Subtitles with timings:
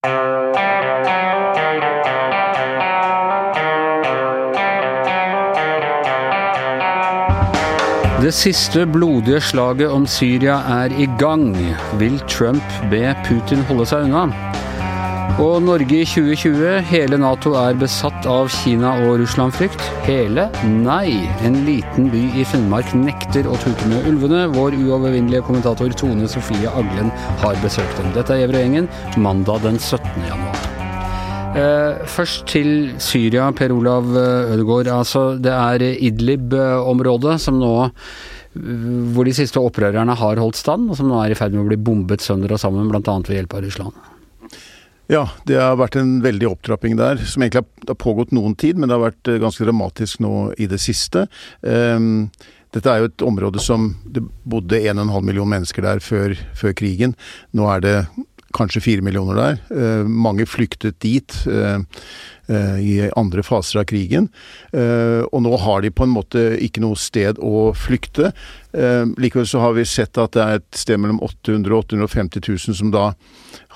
[0.00, 0.08] Det
[8.34, 11.56] siste blodige slaget om Syria er i gang.
[11.98, 14.49] Vil Trump be Putin holde seg unna?
[15.38, 16.80] Og Norge i 2020.
[16.88, 19.82] Hele Nato er besatt av Kina- og Russland-frykt.
[20.06, 20.48] Hele?
[20.66, 21.28] Nei.
[21.46, 24.48] En liten by i Finnmark nekter å tute med ulvene.
[24.56, 27.12] Vår uovervinnelige kommentator Tone Sofie Aglen
[27.44, 28.10] har besøkt dem.
[28.16, 28.90] Dette er Gjevrøy-gjengen,
[29.22, 30.02] mandag den 17.
[30.26, 30.66] januar.
[31.50, 34.90] Eh, først til Syria, Per Olav eh, Ødegaard.
[34.98, 37.74] Altså, det er Idlib-området som nå
[38.50, 41.68] hvor de siste opprørerne har holdt stand, og som nå er i ferd med å
[41.68, 43.20] bli bombet sønder og sammen, bl.a.
[43.22, 44.09] ved hjelp av Russland.
[45.10, 48.86] Ja, det har vært en veldig opptrapping der, som egentlig har pågått noen tid, men
[48.86, 51.24] det har vært eh, ganske dramatisk nå i det siste.
[51.66, 52.28] Um,
[52.70, 57.16] dette er jo et område som det bodde 1,5 million mennesker der før, før krigen.
[57.58, 57.96] Nå er det
[58.54, 59.58] kanskje 4 millioner der.
[59.70, 61.82] Eh, mange flyktet dit eh, eh,
[62.50, 64.28] i andre faser av krigen.
[64.74, 68.32] Og nå har de på en måte ikke noe sted å flykte.
[69.20, 72.78] Likevel så har vi sett at det er et sted mellom 800 og 850 000
[72.80, 73.10] som da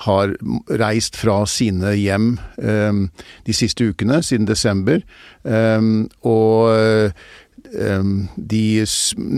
[0.05, 0.35] har
[0.81, 5.03] reist fra sine hjem de siste ukene, siden desember.
[6.25, 7.15] Og
[8.35, 8.63] de,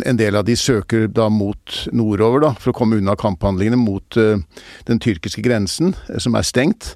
[0.06, 4.18] en del av de søker da mot nordover, da, for å komme unna kamphandlingene mot
[4.18, 6.96] den tyrkiske grensen, som er stengt.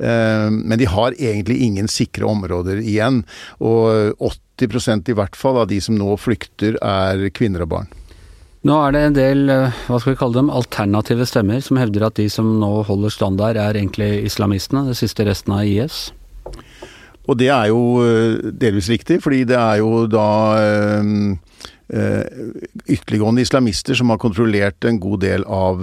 [0.00, 3.22] Uh, men de har egentlig ingen sikre områder igjen.
[3.58, 4.14] Og
[4.60, 7.90] 80% i hvert fall av de som nå flykter, er kvinner og barn.
[8.68, 12.18] Nå er det en del hva skal vi kalle dem, alternative stemmer som hevder at
[12.20, 16.10] de som nå holder standard, er egentlig islamistene, det siste resten av IS.
[17.30, 20.26] Og det er jo eh, delvis riktig, fordi det er jo da
[20.58, 21.58] eh, eh,
[21.90, 25.82] ytterliggående islamister som har kontrollert en god del av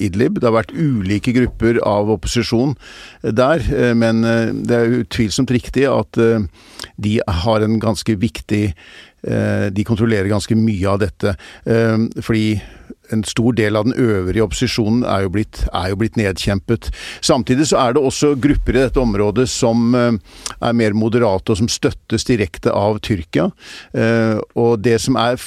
[0.00, 0.40] Idlib.
[0.40, 2.72] Det har vært ulike grupper av opposisjon
[3.22, 3.64] der,
[3.98, 4.22] men
[4.64, 7.14] det er utvilsomt riktig at de
[7.44, 8.64] har en ganske viktig
[9.22, 11.36] De kontrollerer ganske mye av dette.
[12.26, 12.56] Fordi
[13.12, 16.90] en stor del av den øvrige opposisjonen er jo, blitt, er jo blitt nedkjempet.
[17.24, 20.12] Samtidig så er det også grupper i dette området som eh,
[20.60, 23.50] er mer moderate, og som støttes direkte av Tyrkia.
[23.96, 25.38] Eh, og det som er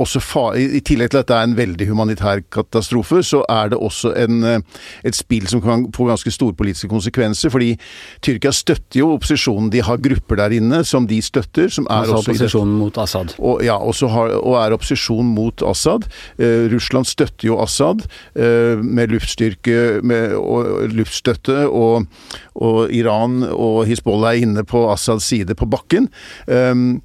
[0.00, 0.20] også
[0.56, 4.42] I tillegg til at det er en veldig humanitær katastrofe, så er det også en,
[4.44, 4.60] eh,
[5.04, 7.50] et spill som kan få ganske store politiske konsekvenser.
[7.50, 7.76] Fordi
[8.22, 9.70] Tyrkia støtter jo opposisjonen.
[9.70, 11.68] De har grupper der inne som de støtter.
[11.68, 13.34] som er altså opposisjonen mot Assad?
[13.38, 16.08] Og, ja, har, og er opposisjon mot Assad.
[16.38, 22.06] Eh, Russland støtter jo Assad eh, med luftstyrke med, og luftstøtte, og,
[22.54, 26.08] og, Iran og Hizbollah er inne på Assads side på bakken.
[26.46, 27.02] Um,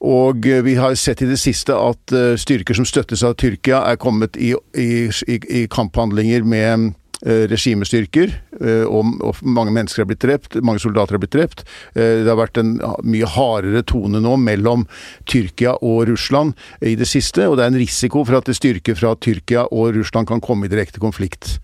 [0.00, 3.82] og eh, vi har sett i det siste at eh, styrker som støttes av Tyrkia,
[3.90, 4.88] er kommet i, i,
[5.28, 6.90] i kamphandlinger med
[7.20, 11.62] eh, regimestyrker, og, mange mennesker har blitt drept, mange soldater har blitt drept.
[11.96, 12.74] Det har vært en
[13.08, 14.82] mye hardere tone nå mellom
[15.24, 16.52] Tyrkia og Russland
[16.84, 20.28] i det siste, og det er en risiko for at styrker fra Tyrkia og Russland
[20.28, 21.54] kan komme i direkte konflikt.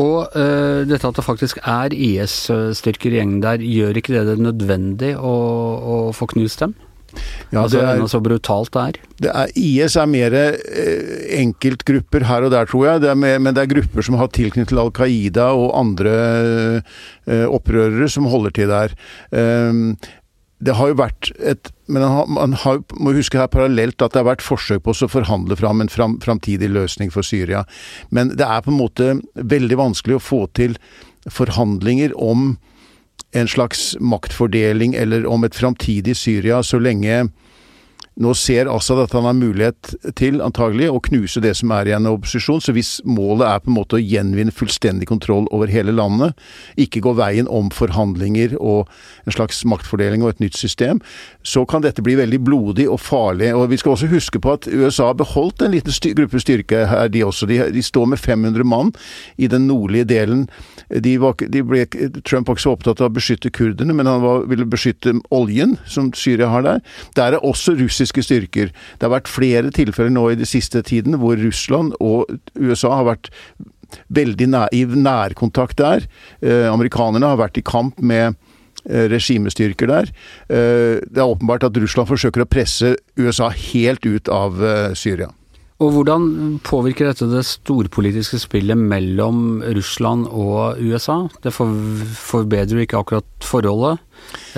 [0.00, 4.40] Og uh, dette at det faktisk er IS-styrker i gjengen der, gjør ikke det det
[4.40, 5.34] nødvendig å,
[5.76, 6.78] å få knust dem?
[7.52, 9.00] Ja, altså, det er så brutalt det er.
[9.24, 13.02] Det er IS er mer eh, enkeltgrupper her og der, tror jeg.
[13.06, 16.14] Det mer, men det er grupper som har tilknytning til Al Qaida og andre
[16.84, 18.94] eh, opprørere som holder til der.
[19.32, 19.96] Um,
[20.58, 22.02] det har jo vært et Men
[22.34, 25.80] man har, må huske her parallelt at det har vært forsøk på å forhandle fram
[25.80, 27.62] en fram, framtidig løsning for Syria.
[28.12, 30.76] Men det er på en måte veldig vanskelig å få til
[31.32, 32.58] forhandlinger om
[33.32, 37.28] en slags maktfordeling eller om et framtidig Syria, så lenge
[38.18, 42.08] nå ser Assad at han har mulighet til, antagelig, å knuse det som er igjen
[42.08, 42.62] av opposisjon.
[42.62, 46.34] Så hvis målet er på en måte å gjenvinne fullstendig kontroll over hele landet,
[46.80, 48.88] ikke gå veien om forhandlinger og
[49.24, 51.02] en slags maktfordeling og et nytt system,
[51.46, 53.52] så kan dette bli veldig blodig og farlig.
[53.54, 56.84] Og vi skal også huske på at USA har beholdt en liten styr gruppe styrke
[56.90, 57.46] her, de også.
[57.46, 58.90] De, de, står med 500 mann
[59.38, 60.48] i den nordlige delen.
[60.90, 61.86] De var, de ble,
[62.26, 65.76] Trump var ikke så opptatt av å beskytte kurderne, men han var, ville beskytte oljen,
[65.86, 66.82] som Syria har der.
[67.14, 68.72] Der er også russisk russiske styrker.
[68.98, 73.08] Det har vært flere tilfeller nå i de siste tiden hvor Russland og USA har
[73.08, 73.30] vært
[74.08, 76.06] veldig nær, i nærkontakt der.
[76.42, 78.34] Eh, amerikanerne har vært i kamp med
[78.88, 80.10] eh, regimestyrker der.
[80.48, 85.30] Eh, det er åpenbart at Russland forsøker å presse USA helt ut av eh, Syria.
[85.78, 86.22] Og hvordan
[86.66, 91.20] påvirker dette det storpolitiske spillet mellom Russland og USA?
[91.44, 94.02] Det forbedrer jo ikke akkurat forholdet.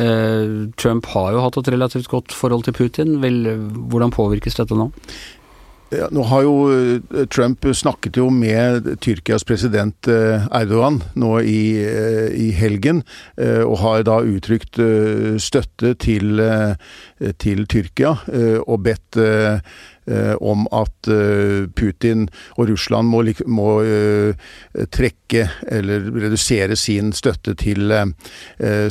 [0.00, 3.18] Eh, Trump har jo hatt et relativt godt forhold til Putin.
[3.20, 4.88] Hvordan påvirkes dette nå?
[5.90, 11.62] Ja, nå har jo eh, Trump snakket jo med Tyrkias president eh, Erdogan nå i,
[11.82, 13.02] eh, i helgen,
[13.40, 14.78] og har da uttrykt
[15.40, 16.40] støtte til,
[17.40, 18.10] til Tyrkia
[18.60, 19.18] og bedt
[20.44, 21.10] om at
[21.78, 22.26] Putin
[22.56, 23.68] og Russland må, må
[24.92, 27.94] trekke eller redusere sin støtte til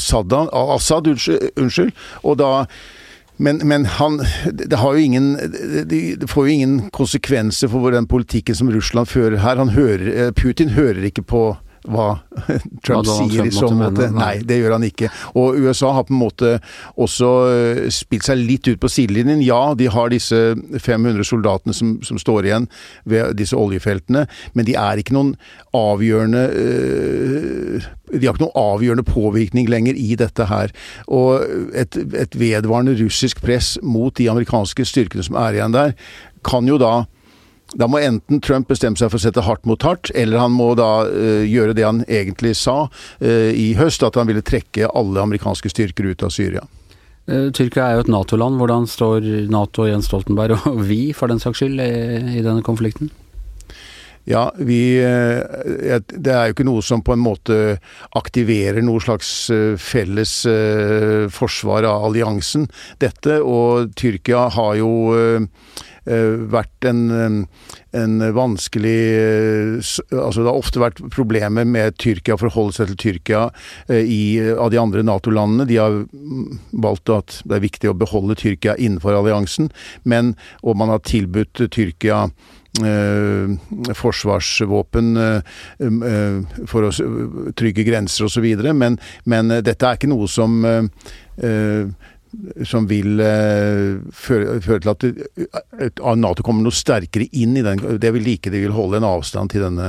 [0.02, 1.12] Saddam, Assad.
[1.60, 1.94] Unnskyld.
[2.24, 2.66] Og da
[3.40, 4.18] men, men han,
[4.52, 5.38] det, ingen,
[5.88, 9.62] det, får jo ingen konsekvenser for den politikken som Russland fører her.
[9.72, 11.44] Hører, eh, Putin hører ikke på
[11.88, 12.08] hva
[12.86, 14.10] Trump hva sier i så måte.
[14.14, 15.12] Nei, det gjør han ikke.
[15.40, 16.56] Og USA har på en måte
[17.00, 19.44] også eh, spilt seg litt ut på sidelinjen.
[19.46, 22.68] Ja, de har disse 500 soldatene som, som står igjen
[23.10, 25.36] ved disse oljefeltene, men de er ikke noen
[25.78, 30.74] avgjørende øh, de har ikke noen avgjørende påvirkning lenger i dette her.
[31.14, 31.44] Og
[31.78, 35.94] et, et vedvarende russisk press mot de amerikanske styrkene som er igjen der,
[36.46, 37.04] kan jo da
[37.78, 40.72] da må enten Trump bestemme seg for å sette hardt mot hardt, eller han må
[40.80, 45.24] da uh, gjøre det han egentlig sa uh, i høst, at han ville trekke alle
[45.24, 46.66] amerikanske styrker ut av Syria.
[47.30, 48.58] Uh, Tyrkia er jo et Nato-land.
[48.62, 53.14] Hvordan står Nato, Jens Stoltenberg og vi, for den saks skyld, i denne konflikten?
[54.28, 57.80] Ja, vi eh, Det er jo ikke noe som på en måte
[58.18, 62.68] aktiverer noe slags eh, felles eh, forsvar av alliansen,
[63.02, 63.40] dette.
[63.42, 64.92] Og Tyrkia har jo
[66.10, 67.44] vært en,
[67.94, 68.94] en, vanskelig
[70.16, 73.44] Altså det har ofte vært problemer med Tyrkia, forholde seg til Tyrkia
[73.94, 75.68] i, av de andre Nato-landene.
[75.70, 76.00] De har
[76.72, 79.70] valgt at det er viktig å beholde Tyrkia innenfor alliansen,
[80.02, 80.34] men,
[80.64, 82.24] og man har tilbudt Tyrkia
[84.00, 86.94] forsvarsvåpen eh, eh, for å
[87.58, 88.48] trygge grenser osv.
[88.74, 89.00] Men,
[89.30, 90.64] men dette er ikke noe som
[92.70, 93.18] som vil
[94.14, 95.16] føre, føre, til
[95.50, 97.82] at Nato kommer noe sterkere inn i den.
[97.98, 99.88] Det vil like de vil holde en avstand til denne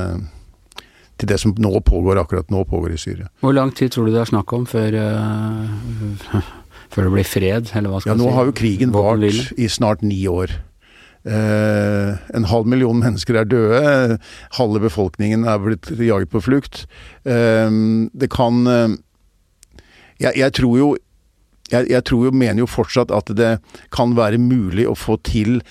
[1.21, 3.29] til det som nå pågår akkurat nå pågår i Syria.
[3.43, 6.41] Hvor lang tid tror du det er snakk om før, uh,
[6.93, 8.23] før det blir fred, eller hva skal ja, si?
[8.23, 10.57] Nå har jo krigen vart i snart ni år.
[11.21, 14.17] Eh, en halv million mennesker er døde.
[14.57, 16.85] Halve befolkningen er blitt jaget på flukt.
[17.25, 17.69] Eh,
[18.13, 18.97] det kan eh,
[20.21, 20.89] jeg, jeg, tror jo
[21.71, 23.55] jeg, jeg tror jo, mener jo fortsatt at det
[23.93, 25.61] kan være mulig å få til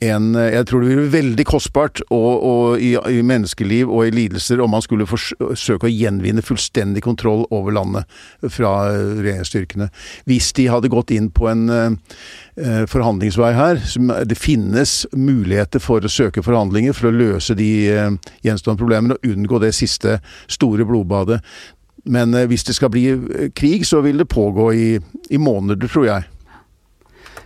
[0.00, 4.60] en Jeg tror det blir veldig kostbart og, og i, i, menneskeliv og i lidelser
[4.62, 8.20] om man skulle forsøke å gjenvinne fullstendig kontroll over landet
[8.54, 9.88] fra regjeringsstyrkene.
[10.30, 16.04] Hvis de hadde gått inn på en uh, forhandlingsvei her, som det finnes muligheter for
[16.04, 20.86] å søke forhandlinger for å løse de uh, gjenstående problemene og unngå det siste store
[20.86, 21.42] blodbadet.
[22.06, 23.08] Men uh, hvis det skal bli
[23.58, 24.90] krig, så vil det pågå i,
[25.34, 26.28] i måneder, tror jeg.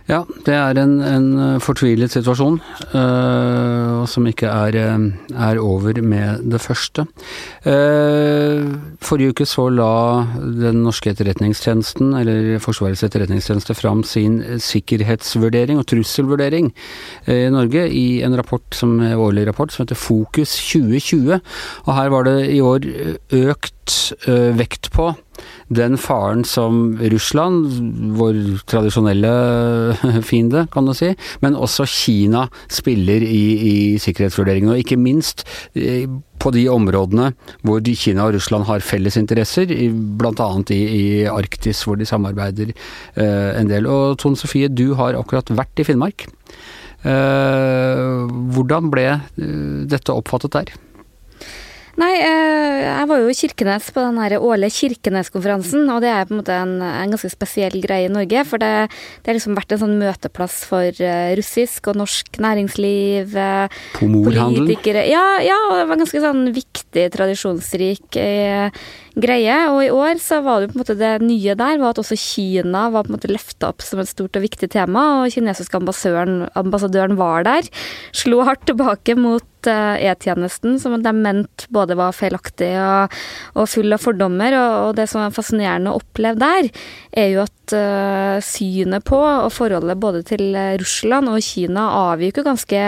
[0.03, 2.57] Ja, det er en, en eh, fortvilet situasjon,
[2.91, 7.05] uh, som ikke er, eh, er, over med det første.
[7.63, 8.67] Uh,
[8.99, 10.25] forrige uke så la
[10.59, 16.73] den norske etterretningstjenesten, eller Forsvarets etterretningstjeneste, fram sin sikkerhetsvurdering og trusselvurdering
[17.31, 21.39] i Norge i en rapport som, årlig rapport som heter Fokus 2020.
[21.87, 22.91] Og her var det i år
[23.39, 23.99] økt
[24.59, 25.13] vekt på
[25.67, 27.69] den faren som Russland,
[28.17, 28.39] vår
[28.69, 29.33] tradisjonelle
[30.29, 31.13] fiende, kan du si,
[31.43, 34.73] men også Kina spiller i, i sikkerhetsvurderingen.
[34.73, 35.45] Og ikke minst
[35.75, 36.07] eh,
[36.43, 37.31] på de områdene
[37.63, 39.71] hvor Kina og Russland har felles interesser,
[40.19, 40.49] bl.a.
[40.73, 43.87] I, i Arktis, hvor de samarbeider eh, en del.
[43.87, 46.27] Og Tone Sofie, du har akkurat vært i Finnmark.
[47.03, 49.07] Eh, hvordan ble
[49.91, 50.75] dette oppfattet der?
[52.01, 56.33] Nei, eh, jeg var jo i Kirkenes på den årlige Kirkeneskonferansen, og det er på
[56.33, 58.41] en måte en, en ganske spesiell greie i Norge.
[58.49, 58.71] For det,
[59.21, 63.37] det har liksom vært en sånn møteplass for uh, russisk og norsk næringsliv.
[63.99, 64.63] Pomorhandel?
[64.63, 68.19] politikere ja, ja, og det var en ganske sånn viktig, tradisjonsrik
[69.19, 69.57] greie.
[69.71, 72.17] Og i år så var det på en måte det nye der var at også
[72.19, 75.79] Kina var på en måte løfta opp som et stort og viktig tema, og kinesiske
[75.79, 77.67] ambassadøren, var der.
[78.15, 83.13] Slo hardt tilbake mot E-tjenesten, som de mente både var feilaktig og,
[83.55, 84.55] og full av fordommer.
[84.57, 86.67] Og, og, det som er fascinerende å oppleve der,
[87.15, 92.81] er jo at uh, synet på og forholdet både til Russland og Kina avviker ganske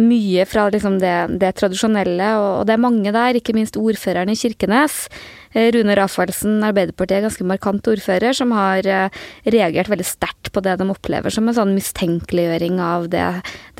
[0.00, 2.30] mye fra liksom, det, det, tradisjonelle.
[2.38, 5.04] Og, og, det er mange der, ikke minst ordføreren i Kirkenes.
[5.52, 10.64] Eh, Rune Rafaelsen, Arbeiderpartiet, er ganske markant ordfører, som har uh, reagert veldig sterkt på
[10.64, 13.24] det de opplever som en sånn mistenkeliggjøring av det,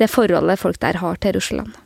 [0.01, 1.77] det forholdet folk der har til Russland.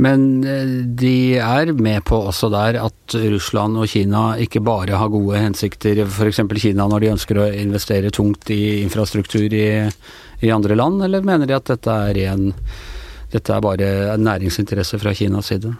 [0.00, 5.12] Men eh, de er med på også der at Russland og Kina ikke bare har
[5.12, 6.40] gode hensikter, f.eks.
[6.62, 9.68] Kina når de ønsker å investere tungt i infrastruktur i,
[10.40, 12.50] i, andre land, eller mener de at dette er ren
[13.32, 13.86] dette er bare
[14.20, 15.70] næringsinteresse fra Kinas side?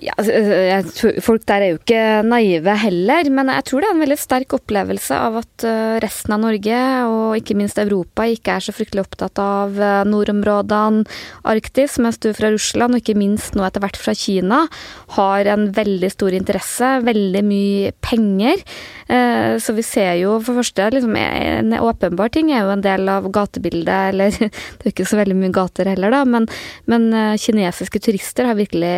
[0.00, 3.96] Ja, altså, tror, folk der er jo ikke naive heller, men jeg tror det er
[3.96, 6.78] en veldig sterk opplevelse av at øh, resten av Norge,
[7.12, 11.04] og ikke minst Europa, ikke er så fryktelig opptatt av øh, nordområdene,
[11.52, 14.62] Arktis, mens du fra Russland, og ikke minst nå etter hvert fra Kina,
[15.18, 18.64] har en veldig stor interesse, veldig mye penger.
[19.12, 23.12] Eh, så vi ser jo for første liksom, En åpenbar ting er jo en del
[23.12, 26.48] av gatebildet, eller det er jo ikke så veldig mye gater heller, da, men,
[26.88, 28.96] men eh, kinesiske turister har virkelig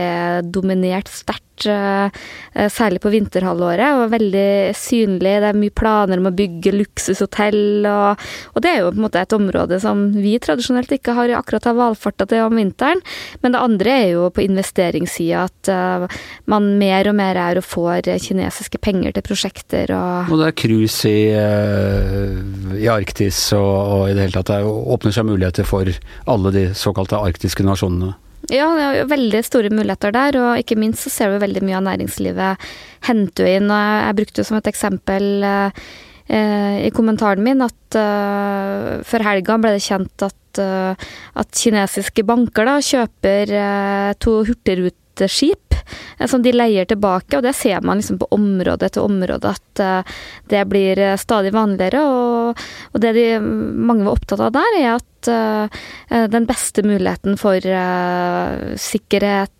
[0.54, 2.10] dominert sterkt Eh,
[2.52, 5.38] eh, særlig på vinterhalvåret, og veldig synlig.
[5.40, 9.04] Det er mye planer om å bygge luksushotell, og, og, det er jo på en
[9.06, 13.02] måte et område som vi tradisjonelt ikke har akkurat har valfarta til om vinteren.
[13.42, 17.66] Men det andre er jo på investeringssida, at uh, man mer og mer er og
[17.66, 21.30] får kinesiske penger til prosjekter og Og det er cruise i,
[22.82, 25.88] i Arktis og, og, i det hele tatt det åpner seg muligheter for
[26.30, 28.14] alle de såkalte arktiske nasjonene.
[28.52, 31.62] Ja, det er jo veldig store muligheter der, og ikke minst så ser du veldig
[31.64, 32.66] mye av næringslivet
[33.08, 33.70] hente inn.
[33.70, 39.56] og Jeg, brukte brukte som et eksempel eh, i kommentaren min at eh, før helga
[39.62, 41.08] ble det kjent at, uh,
[41.40, 43.54] at kinesiske banker da kjøper
[44.22, 45.74] to to hurtigruteskip
[46.28, 50.06] som de leier tilbake, og det ser man liksom på område etter område at
[50.48, 52.00] det blir stadig vanligere.
[52.00, 57.60] Og, det de, mange var opptatt av der, er at den beste muligheten for
[58.80, 59.52] sikkerhet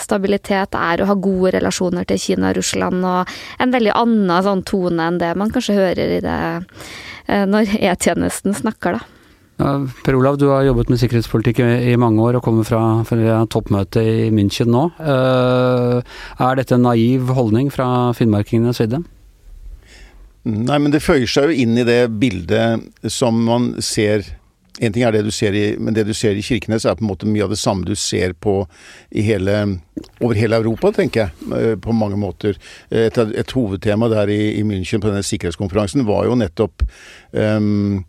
[0.00, 3.28] stabilitet er å ha gode relasjoner til Kina og Russland, og
[3.60, 6.38] en veldig annen sånn tone enn det man kanskje hører i det
[7.52, 9.13] når E-tjenesten snakker, da.
[9.56, 14.02] Per Olav, du har jobbet med sikkerhetspolitikk i, mange år og kommer fra, fra toppmøtet
[14.02, 14.88] i München nå.
[14.98, 16.00] Uh,
[16.42, 17.86] er dette en naiv holdning fra
[18.18, 19.04] finnmarkingenes side?
[20.44, 24.26] Nei, men det føyer seg jo inn i det bildet som man ser
[24.82, 27.04] en ting er det du ser i Men det du ser i Kirkenes, er på
[27.04, 28.56] en måte mye av det samme du ser på
[29.14, 29.60] i hele
[30.18, 32.58] over hele Europa, tenker jeg, eh, på mange måter.
[32.90, 36.82] Et, et hovedtema der i, i, München på denne sikkerhetskonferansen var jo nettopp
[37.30, 38.02] um,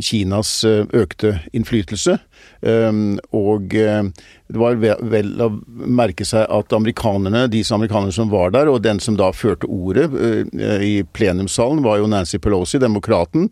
[0.00, 2.18] Kinas eh, økte innflytelse.
[2.62, 4.06] Um, og uh,
[4.52, 9.00] det var vel å merke seg at amerikanerne, de amerikanerne som var der, og den
[9.02, 13.50] som da førte ordet uh, i plenumssalen, var jo Nancy Pelosi, demokraten.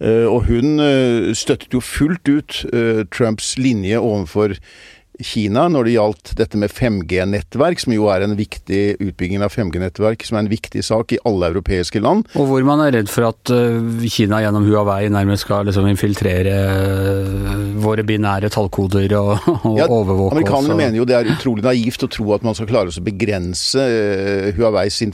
[0.00, 0.80] Og hun
[1.36, 2.58] støttet jo fullt ut
[3.14, 4.54] Trumps linje overfor
[5.22, 10.24] Kina når det gjaldt dette med 5G-nettverk, som jo er en viktig utbygging av 5G-nettverk,
[10.26, 12.26] som er en viktig sak i alle europeiske land.
[12.34, 16.54] Og hvor man er redd for at eh, Kina gjennom Huawei nærmest skal liksom infiltrere
[16.54, 22.06] eh, våre binære tallkoder og, og ja, overvåke Amerikanerne mener jo det er utrolig naivt
[22.06, 25.12] å tro at man skal klare å begrense uh, Huawei sin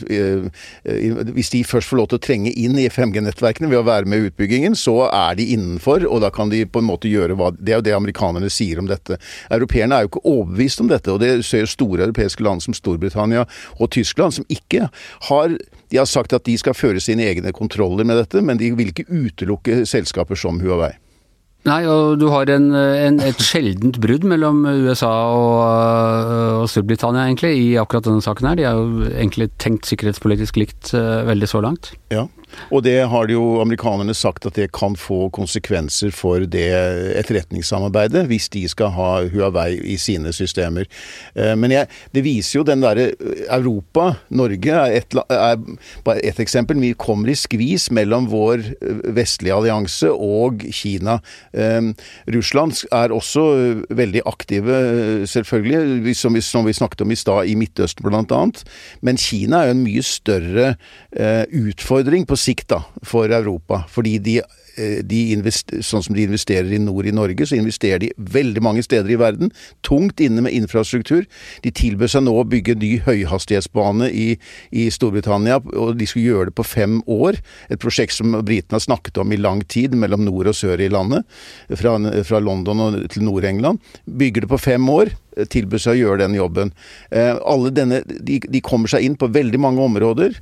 [1.35, 4.21] Hvis de først får lov til å trenge inn i 5G-nettverkene ved å være med
[4.21, 7.51] i utbyggingen, så er de innenfor, og da kan de på en måte gjøre hva
[7.57, 9.19] Det er jo det amerikanerne sier om dette.
[9.53, 12.75] Europeerne Europeerne er jo ikke overbevist om dette, og det ser store europeiske land som
[12.75, 13.47] Storbritannia
[13.79, 14.89] og Tyskland, som ikke
[15.29, 15.59] har
[15.91, 18.93] De har sagt at de skal føre sine egne kontroller med dette, men de vil
[18.93, 20.93] ikke utelukke selskaper som Huawei.
[21.67, 25.59] Nei, og du har en, en, et sjeldent brudd mellom USA og,
[26.63, 28.57] og, Storbritannia, egentlig, i akkurat denne saken her.
[28.57, 31.91] De har jo egentlig tenkt sikkerhetspolitisk likt uh, veldig så langt.
[32.15, 32.29] Ja.
[32.71, 36.69] Og det har jo amerikanerne sagt at det kan få konsekvenser for det
[37.21, 40.89] etterretningssamarbeidet, hvis de skal ha Huawei i sine systemer.
[41.35, 45.59] Eh, men jeg, det viser jo den derre eh, Europa, Norge, er, et, er
[46.07, 46.81] bare ett eksempel.
[46.81, 51.19] Vi kommer i skvis mellom vår eh, vestlige allianse og Kina.
[52.31, 53.43] Russland er også
[53.97, 54.77] veldig aktive,
[55.29, 58.41] selvfølgelig, som vi, som vi snakket om i stad, i Midtøsten bl.a.
[59.07, 60.73] Men Kina er jo en mye større
[61.57, 63.85] utfordring på sikt da, for Europa.
[63.93, 64.37] Fordi de,
[64.77, 65.21] eh, de
[65.85, 69.19] sånn som de investerer i nord i Norge, så investerer de veldig mange steder i
[69.21, 69.53] verden.
[69.87, 71.27] Tungt inne med infrastruktur.
[71.63, 74.29] De tilbød seg nå å bygge ny høyhastighetsbane i,
[74.73, 77.41] i, Storbritannia, og de skulle gjøre det på fem år.
[77.71, 80.91] Et prosjekt som britene har snakket om i lang tid, mellom nord og sør i
[80.91, 81.27] landet.
[81.81, 83.79] Fra, fra London til Nord-England.
[84.07, 85.13] Bygger det på fem år
[85.51, 86.73] tilbød seg å gjøre den jobben.
[87.15, 87.39] Eh,
[87.75, 90.37] denne, de, de, kommer seg inn på veldig mange områder.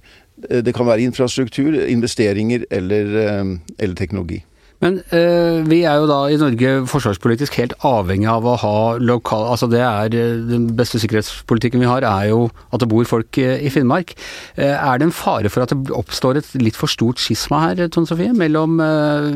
[0.46, 4.44] Eh, det kan være infrastruktur, investeringer eller, eh, eller teknologi.
[4.78, 9.48] Men eh, vi er jo da i Norge forsvarspolitisk helt avhengig av å ha lokal
[9.50, 10.12] Altså det er
[10.46, 14.14] Den beste sikkerhetspolitikken vi har, er jo at det bor folk i Finnmark.
[14.54, 18.06] Er det en fare for at det oppstår et litt for stort skisma her, Tone
[18.06, 18.30] Sofie?
[18.30, 19.26] Mellom eh,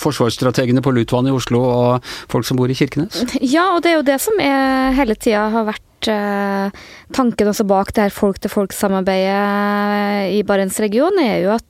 [0.00, 3.20] forsvarsstrategene på Lutvann i Oslo og folk som bor i Kirkenes?
[3.44, 7.92] Ja, og det er jo det som er, hele tida har vært tanken også bak
[7.96, 11.66] det her folk-til-folk-samarbeidet i Barentsregionen, er jo at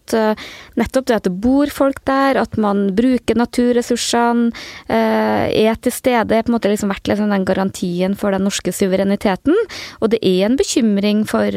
[0.79, 4.51] nettopp det at det bor folk der, at man bruker naturressursene,
[4.89, 8.73] er til stede, er på en måte liksom vært liksom den garantien for den norske
[8.75, 9.55] suvereniteten.
[10.01, 11.51] Og det er en bekymring for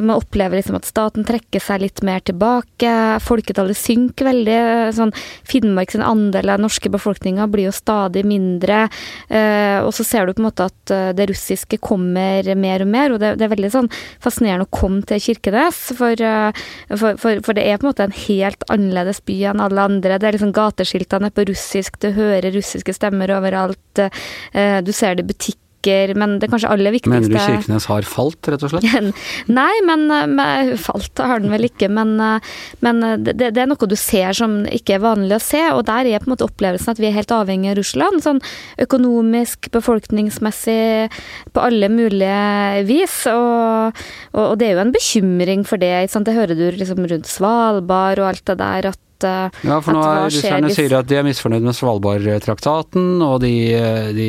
[0.00, 2.92] Man opplever liksom at staten trekker seg litt mer tilbake,
[3.22, 4.60] folketallet synker veldig.
[4.96, 5.12] sånn
[5.46, 8.88] Finnmark sin andel av norske befolkninga blir jo stadig mindre.
[9.84, 13.22] Og så ser du på en måte at det russiske kommer mer og mer, og
[13.22, 13.90] det, det er veldig sånn
[14.22, 15.80] fascinerende å komme til Kirkenes.
[15.98, 19.64] For, eh, for, for, for, det er på en måte en helt annerledes by enn
[19.64, 20.20] alle andre.
[20.20, 24.04] Det er liksom gateskiltene på russisk, du hører russiske stemmer overalt.
[24.52, 27.86] Eh, du ser det i butikk ulykker, men det kanskje aller viktigste Mener du Kirkenes
[27.86, 29.14] har falt, rett og slett?
[29.48, 31.88] Nei, men, men falt har den vel ikke.
[31.88, 32.16] Men,
[32.80, 36.06] men det, det, er noe du ser som ikke er vanlig å se, og der
[36.06, 38.22] er på en måte opplevelsen at vi er helt avhengig av Russland.
[38.22, 38.40] Sånn
[38.80, 41.10] økonomisk, befolkningsmessig,
[41.52, 43.22] på alle mulige vis.
[43.30, 44.00] Og,
[44.34, 46.08] og, og det er jo en bekymring for det.
[46.10, 48.92] Det hører du liksom rundt Svalbard og alt det der.
[48.92, 53.40] at Eh, ja, for nå er russerne sier at de er misfornøyd med Svalbardtraktaten, og
[53.44, 53.52] de,
[54.16, 54.28] de,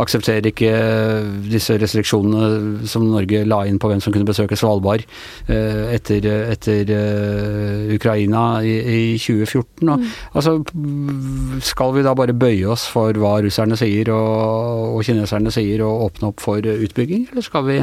[0.00, 0.72] aksepterer ikke
[1.50, 5.04] disse restriksjonene som Norge la inn på hvem som kunne besøke Svalbard
[5.50, 9.88] eh, etter, etter eh, Ukraina i, i 2014.
[9.90, 10.06] Og, mm.
[10.40, 10.56] Altså,
[11.66, 16.06] skal vi da bare bøye oss for hva russerne sier og, og kineserne sier og
[16.10, 17.82] åpne opp for utbygging, eller skal vi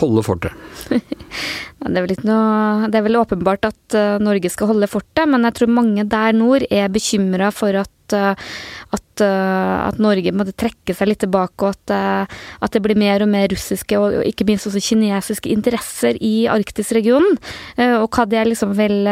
[0.00, 0.52] holde fortet?
[1.84, 5.58] det, er noe, det er vel åpenbart at uh, Norge skal holde fortet, men jeg
[5.58, 8.32] tror mange der nord er bekymra for at, uh,
[8.94, 12.30] at, uh, at, Norge måtte trekke seg litt tilbake, og at,
[12.64, 16.46] at, det blir mer og mer russiske og, og ikke minst også kinesiske interesser i
[16.50, 17.36] Arktisregionen.
[18.00, 19.04] og hva det liksom vil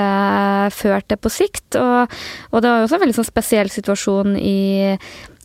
[0.73, 1.77] føre til på sikt.
[1.79, 2.17] Og,
[2.51, 4.59] og det var jo også en veldig sånn spesiell situasjon i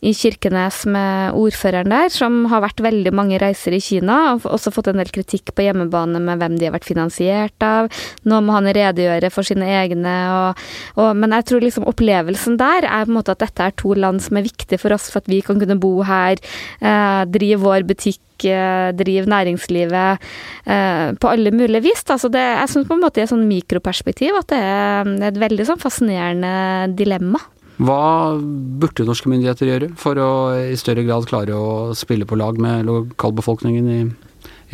[0.00, 4.70] i Kirkenes med ordføreren der, som har vært veldig mange reiser i Kina, og også
[4.74, 7.90] fått en del kritikk på hjemmebane med hvem de har vært finansiert av.
[8.28, 10.62] Nå må han redegjøre for sine egne, og,
[10.98, 13.94] og, men jeg tror liksom opplevelsen der er på en måte at dette er to
[13.98, 16.40] land som er viktige for oss for at vi kan kunne bo her,
[16.80, 20.24] eh, drive vår butikk eh, drive næringslivet
[20.66, 22.04] eh, på alle mulige vis.
[22.06, 22.18] Da.
[22.20, 25.40] Så det, jeg syns på en måte i et sånn mikroperspektiv at det er et
[25.40, 27.42] veldig sånn fascinerende dilemma.
[27.78, 28.34] Hva
[28.82, 32.88] burde norske myndigheter gjøre for å i større grad klare å spille på lag med
[32.88, 34.00] lokalbefolkningen i,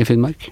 [0.00, 0.48] i Finnmark?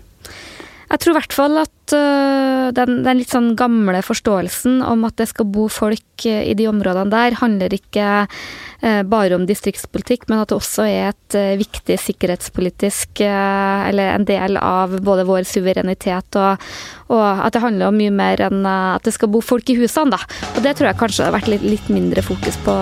[0.93, 5.17] Jeg tror i hvert fall at uh, den, den, litt sånn gamle forståelsen om at
[5.23, 10.27] det skal bo folk uh, i de områdene der, handler ikke uh, bare om distriktspolitikk,
[10.29, 16.37] men at det også er et viktig sikkerhetspolitisk Eller en del av både vår suverenitet
[16.37, 16.67] og,
[17.09, 20.13] og, at det handler om mye mer enn at det skal bo folk i husene,
[20.13, 20.21] da.
[20.57, 22.77] Og det tror jeg kanskje har vært litt, litt mindre fokus på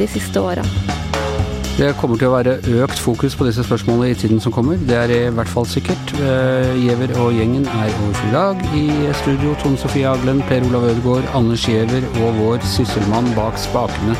[0.00, 1.17] de siste årene.
[1.78, 4.80] Det kommer til å være økt fokus på disse spørsmålene i tiden som kommer.
[4.88, 6.10] Det er i hvert fall sikkert.
[6.18, 8.64] Eh, Giæver og gjengen er over for i dag.
[8.74, 14.18] I studio Tone Sofie Aglen, Per Olav Ødegaard, Anders Giæver og vår sysselmann bak spakene,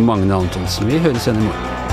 [0.00, 0.88] Magne Antonsen.
[0.88, 1.83] Vi høres igjen i morgen.